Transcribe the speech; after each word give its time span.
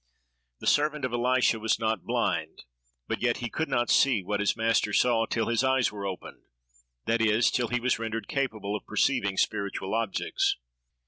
The 0.61 0.65
servant 0.65 1.05
of 1.05 1.13
Elisha 1.13 1.59
was 1.59 1.77
not 1.77 2.05
blind, 2.05 2.63
but 3.07 3.21
yet 3.21 3.37
he 3.37 3.51
could 3.51 3.69
not 3.69 3.91
see 3.91 4.23
what 4.23 4.39
his 4.39 4.57
master 4.57 4.93
saw, 4.93 5.27
till 5.27 5.47
his 5.47 5.63
eyes 5.63 5.91
were 5.91 6.07
opened—that 6.07 7.21
is, 7.21 7.51
till 7.51 7.67
he 7.67 7.79
was 7.79 7.99
rendered 7.99 8.27
capable 8.27 8.75
of 8.75 8.87
perceiving 8.87 9.37
spiritual 9.37 9.93
objects. 9.93 10.57